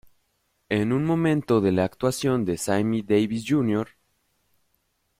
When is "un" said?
0.93-1.03